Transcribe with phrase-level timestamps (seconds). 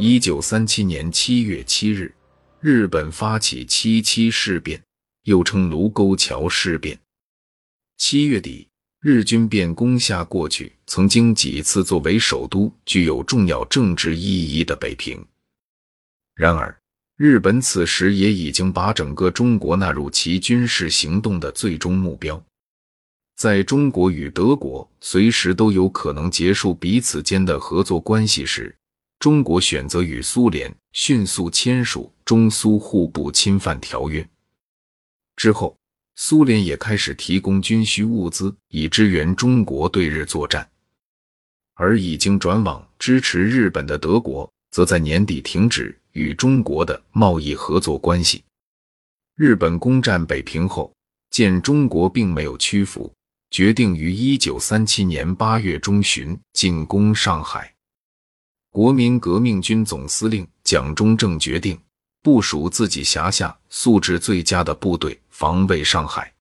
[0.00, 2.10] 一九三七年七月七日，
[2.58, 4.82] 日本发起七七事变，
[5.24, 6.98] 又称卢沟桥事变。
[7.98, 8.66] 七月底，
[9.02, 15.22] 日军便攻下过去曾经几次作为首都、具有重要政治意义的北平。
[16.34, 16.74] 然而，
[17.18, 22.42] 日本此时也已经把整个中国纳入其军事行动的最终目标。
[23.36, 28.74] 在中国与德国随时都有可能结束彼此间的合作关系时，
[29.20, 34.26] 中国选择与苏联迅速签署中苏互不侵犯条约。
[35.36, 35.76] 之后，
[36.16, 40.66] 苏联也开始提供军需物资以支援中国对日作战，
[41.74, 48.42] 而已经转往支持日本的德国，则在年底停止与中国的贸易合作关系。
[49.36, 50.90] 日本攻占北平后，
[51.28, 53.12] 见中国并没有屈服，
[53.50, 57.74] 决定于一九三七年八月中旬进攻上海。
[58.72, 61.76] 国民革命军总司令蒋中正决定
[62.22, 66.32] 部署自己辖下素质最佳的部队防卫上海。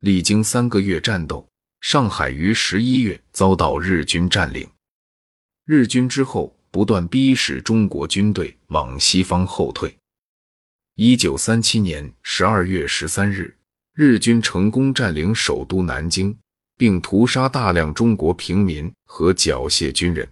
[0.00, 1.46] 历经三个月战斗，
[1.82, 4.66] 上海于十一月遭到日军占领。
[5.66, 9.94] 日军之后不断逼使中国军队往西方后退。
[10.94, 13.54] 一九三七年十二月十三日，
[13.92, 16.34] 日军成功占领首都南京，
[16.78, 20.26] 并屠杀大量中国平民和缴械军人。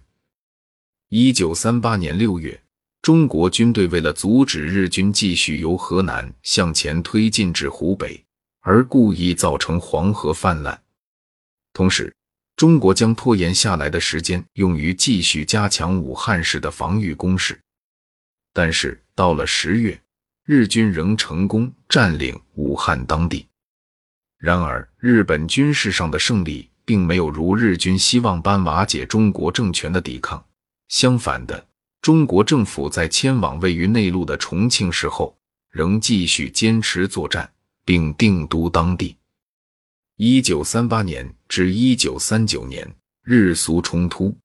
[1.15, 2.59] 一九三八年六月，
[3.03, 8.25] 中国军队为了阻止日军继续由河南向前推进至湖北，
[8.61, 10.81] 而故意造成黄河泛滥。
[11.71, 12.11] 同时，
[12.55, 17.61] 中国将拖延下来的时间用于继续加强武汉市的防御工事。
[18.51, 20.01] 但是到了十月，
[20.47, 23.45] 日军仍成功占领武汉当地。
[24.39, 30.43] 然而，日本军事上的胜利并没有如日军希望般瓦解中国政权的抵抗。
[30.93, 31.67] 相反的，
[32.03, 35.35] 中国政府在迁往位于内陆的重庆市后，
[35.71, 37.51] 仍继续坚持作战，
[37.83, 39.17] 并定都当地。
[40.17, 42.87] 一九三八年至一九三九年，
[43.23, 44.37] 日苏冲突。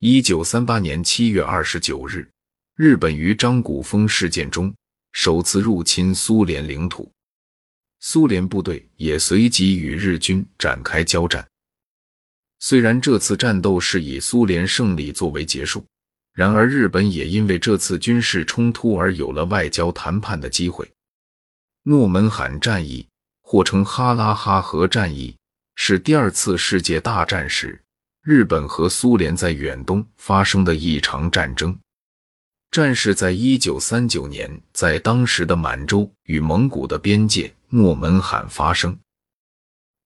[0.00, 2.30] 一九三八年七月二十九日，
[2.74, 4.74] 日本于张古峰事件中
[5.12, 7.10] 首次入侵苏联领土，
[8.00, 11.48] 苏联部队也随即与日军展开交战。
[12.58, 15.84] 虽然这次战斗是以苏联胜利作为结束，
[16.32, 20.90] 然而日本也因为这次军事冲突而有了外交谈判的机会。
[21.82, 23.06] 诺门罕战役，
[23.42, 25.36] 或称哈拉哈河战役，
[25.76, 27.80] 是第二次世界大战时
[28.22, 31.78] 日本和苏联在远东发生的一场战争。
[32.72, 38.98] 战事在一九三九年在当时的满洲与蒙古的边界诺门罕发生。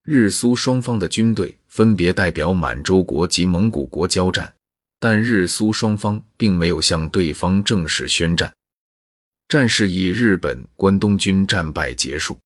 [0.04, 4.52] 日苏双方的军队分别代表满洲国及蒙古国交战，
[4.98, 8.52] 但日苏双方并没有向对方正式宣战。
[9.48, 12.36] 战事以日本关东军战败结束。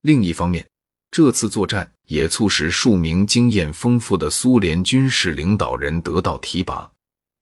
[0.00, 0.66] 另一方面，
[1.10, 6.90] 这次作战也促使数名经验丰富的苏联军事领导人得到提拔，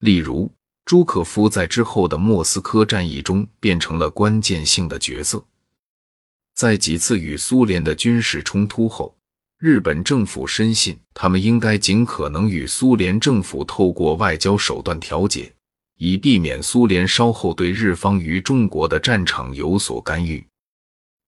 [0.01, 0.51] 例如
[0.85, 5.45] 朱可夫在之后的莫斯科战役中变成了关键性的角色。
[6.55, 9.17] 在几次与苏联的军事冲突后，
[9.63, 15.55] 日本政府深信他们应该尽可能与苏联政府透过外交手段调解，
[15.99, 20.45] 以避免苏联稍后对日方与中国的战场有所干预。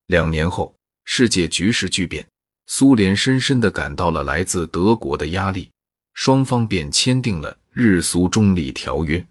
[0.09, 0.75] 两年后，
[1.05, 2.27] 世界局势巨变，
[2.67, 5.71] 苏联深深地感到了来自德国的压力，
[6.15, 9.25] 双方便签订了日苏中立条约，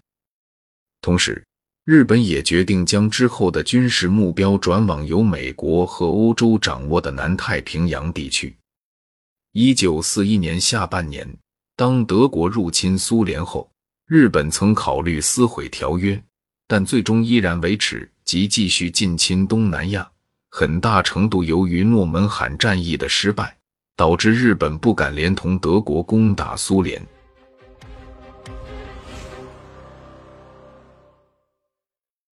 [1.02, 1.44] 同时。
[1.84, 8.56] 日本也决定将之后的军事目标转往由美国和欧洲掌握的南太平洋地区。
[9.56, 11.24] 一九四一年下半年，
[11.76, 13.70] 当德国入侵苏联后，
[14.04, 16.20] 日本曾考虑撕毁条约，
[16.66, 20.10] 但最终依然维持及继续进侵东南亚。
[20.50, 23.56] 很大程度由于诺门罕战役的失败，
[23.94, 27.00] 导致日本不敢连同德国攻打苏联。